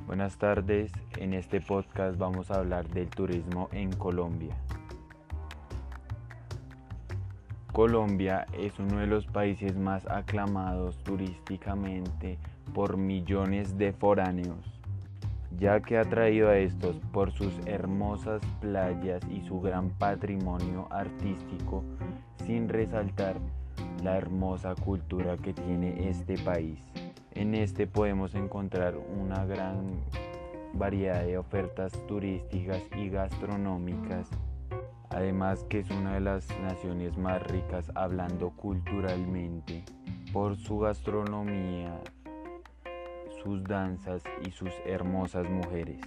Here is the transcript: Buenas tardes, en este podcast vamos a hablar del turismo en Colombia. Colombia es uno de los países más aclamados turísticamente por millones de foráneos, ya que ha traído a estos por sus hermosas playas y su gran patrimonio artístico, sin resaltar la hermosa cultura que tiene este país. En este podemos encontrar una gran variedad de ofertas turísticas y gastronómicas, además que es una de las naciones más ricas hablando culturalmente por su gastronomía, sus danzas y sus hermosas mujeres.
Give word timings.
Buenas 0.00 0.38
tardes, 0.38 0.90
en 1.18 1.34
este 1.34 1.60
podcast 1.60 2.18
vamos 2.18 2.50
a 2.50 2.54
hablar 2.54 2.88
del 2.88 3.08
turismo 3.08 3.68
en 3.72 3.92
Colombia. 3.92 4.56
Colombia 7.72 8.46
es 8.58 8.78
uno 8.78 8.98
de 8.98 9.06
los 9.06 9.26
países 9.26 9.76
más 9.76 10.06
aclamados 10.06 10.96
turísticamente 11.04 12.38
por 12.74 12.96
millones 12.96 13.76
de 13.76 13.92
foráneos, 13.92 14.80
ya 15.58 15.80
que 15.80 15.98
ha 15.98 16.04
traído 16.04 16.48
a 16.48 16.56
estos 16.56 16.96
por 17.12 17.30
sus 17.30 17.54
hermosas 17.66 18.40
playas 18.60 19.22
y 19.30 19.42
su 19.42 19.60
gran 19.60 19.90
patrimonio 19.90 20.88
artístico, 20.90 21.84
sin 22.46 22.68
resaltar 22.68 23.36
la 24.02 24.16
hermosa 24.16 24.74
cultura 24.74 25.36
que 25.36 25.52
tiene 25.52 26.08
este 26.08 26.38
país. 26.38 26.80
En 27.34 27.54
este 27.54 27.86
podemos 27.86 28.34
encontrar 28.34 28.94
una 28.96 29.46
gran 29.46 30.00
variedad 30.74 31.24
de 31.24 31.38
ofertas 31.38 31.92
turísticas 32.06 32.82
y 32.96 33.08
gastronómicas, 33.08 34.28
además 35.08 35.64
que 35.70 35.80
es 35.80 35.90
una 35.90 36.14
de 36.14 36.20
las 36.20 36.46
naciones 36.60 37.16
más 37.16 37.42
ricas 37.44 37.90
hablando 37.94 38.50
culturalmente 38.50 39.84
por 40.32 40.56
su 40.56 40.78
gastronomía, 40.78 41.98
sus 43.42 43.64
danzas 43.64 44.22
y 44.46 44.50
sus 44.50 44.70
hermosas 44.84 45.48
mujeres. 45.48 46.00